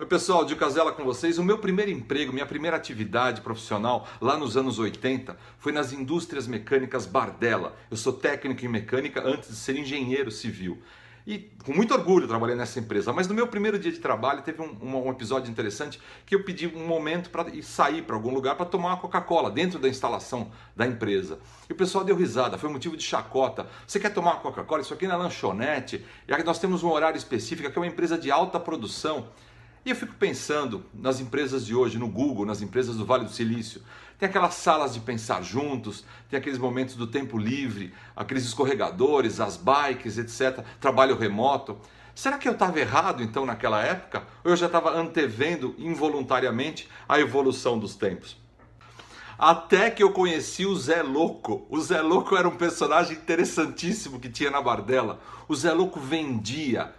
[0.00, 1.36] Oi pessoal, de Casela com vocês.
[1.36, 6.46] O meu primeiro emprego, minha primeira atividade profissional lá nos anos 80 foi nas indústrias
[6.46, 7.76] mecânicas Bardella.
[7.90, 10.78] Eu sou técnico em mecânica antes de ser engenheiro civil.
[11.26, 13.12] E com muito orgulho trabalhei nessa empresa.
[13.12, 16.66] Mas no meu primeiro dia de trabalho teve um, um, episódio interessante que eu pedi
[16.66, 20.86] um momento para sair para algum lugar para tomar uma Coca-Cola dentro da instalação da
[20.86, 21.38] empresa.
[21.68, 23.66] E o pessoal deu risada, foi motivo de chacota.
[23.86, 24.80] Você quer tomar uma Coca-Cola?
[24.80, 26.02] Isso aqui não é lanchonete.
[26.26, 29.28] E nós temos um horário específico, que é uma empresa de alta produção.
[29.84, 33.30] E eu fico pensando nas empresas de hoje, no Google, nas empresas do Vale do
[33.30, 33.82] Silício.
[34.18, 39.56] Tem aquelas salas de pensar juntos, tem aqueles momentos do tempo livre, aqueles escorregadores, as
[39.56, 40.62] bikes, etc.
[40.78, 41.78] Trabalho remoto.
[42.14, 44.24] Será que eu estava errado então naquela época?
[44.44, 48.36] Ou eu já estava antevendo involuntariamente a evolução dos tempos?
[49.38, 51.66] Até que eu conheci o Zé Louco.
[51.70, 55.18] O Zé Louco era um personagem interessantíssimo que tinha na Bardella.
[55.48, 56.92] O Zé Louco vendia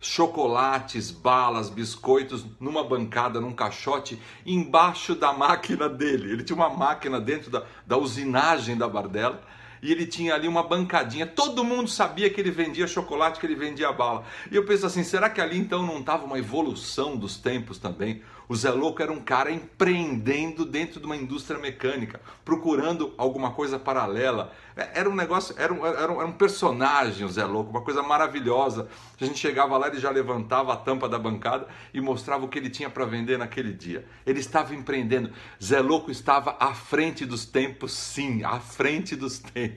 [0.00, 6.32] chocolates, balas, biscoitos numa bancada, num caixote, embaixo da máquina dele.
[6.32, 9.42] Ele tinha uma máquina dentro da, da usinagem da Bardella
[9.82, 11.26] e ele tinha ali uma bancadinha.
[11.26, 14.24] Todo mundo sabia que ele vendia chocolate, que ele vendia bala.
[14.50, 18.22] E eu penso assim, será que ali então não estava uma evolução dos tempos também?
[18.48, 23.78] O Zé Louco era um cara empreendendo dentro de uma indústria mecânica, procurando alguma coisa
[23.78, 24.50] paralela.
[24.74, 27.82] É, era um negócio, era um, era um, era um personagem o Zé Louco, uma
[27.82, 28.88] coisa maravilhosa.
[29.20, 32.58] A gente chegava lá, ele já levantava a tampa da bancada e mostrava o que
[32.58, 34.06] ele tinha para vender naquele dia.
[34.24, 35.30] Ele estava empreendendo.
[35.62, 39.67] Zé Louco estava à frente dos tempos, sim, à frente dos tempos.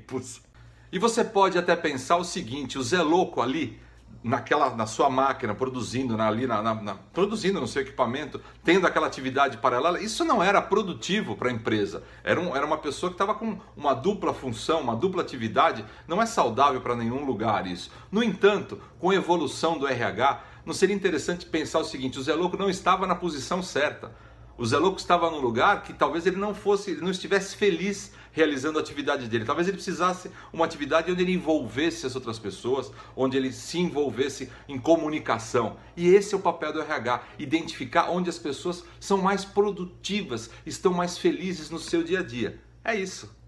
[0.92, 3.80] E você pode até pensar o seguinte: o Zé Louco ali
[4.24, 9.08] naquela na sua máquina produzindo na, ali na, na, produzindo no seu equipamento tendo aquela
[9.08, 12.04] atividade paralela isso não era produtivo para a empresa.
[12.24, 15.84] Era, um, era uma pessoa que estava com uma dupla função uma dupla atividade.
[16.08, 17.92] Não é saudável para nenhum lugar isso.
[18.12, 22.36] No entanto com a evolução do RH não seria interessante pensar o seguinte o Zé
[22.36, 24.12] Louco não estava na posição certa
[24.58, 28.80] o Zé Louco estava num lugar que talvez ele não fosse não estivesse feliz realizando
[28.80, 29.46] a atividade dele.
[29.46, 34.50] Talvez ele precisasse uma atividade onde ele envolvesse as outras pessoas, onde ele se envolvesse
[34.68, 35.78] em comunicação.
[35.96, 40.94] E esse é o papel do RH, identificar onde as pessoas são mais produtivas, estão
[40.94, 42.60] mais felizes no seu dia a dia.
[42.84, 43.41] É isso.